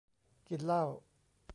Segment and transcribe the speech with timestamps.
[0.47, 0.85] กินเหล้า